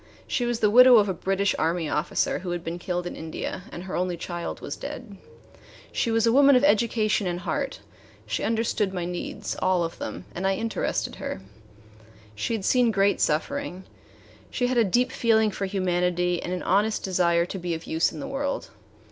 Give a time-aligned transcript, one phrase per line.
[0.25, 3.65] She was the widow of a British Army officer who had been killed in India,
[3.71, 5.15] and her only child was dead.
[5.91, 7.81] She was a woman of education and heart;
[8.25, 11.41] she understood my needs, all of them, and I interested her.
[12.33, 13.83] She had seen great suffering;
[14.49, 18.11] she had a deep feeling for humanity and an honest desire to be of use
[18.11, 18.71] in the world.